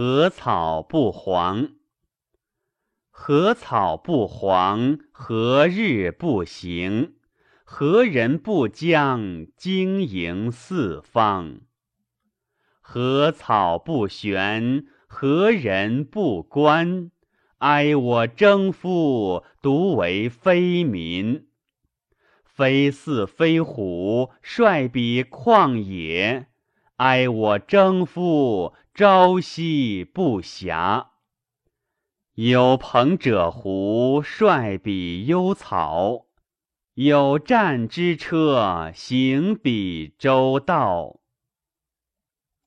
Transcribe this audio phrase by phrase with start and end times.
[0.00, 1.70] 何草不黄？
[3.10, 5.00] 何草不黄？
[5.10, 7.16] 何日不行？
[7.64, 11.62] 何人不将经营四方？
[12.80, 14.86] 何草不悬？
[15.08, 17.10] 何人不观？
[17.56, 21.48] 哀我征夫，独为非民。
[22.44, 26.46] 非似非虎，率彼旷野。
[26.98, 31.06] 哀我征夫，朝夕不暇。
[32.34, 36.26] 有朋者胡，率彼幽草；
[36.94, 41.20] 有战之车，行彼周道。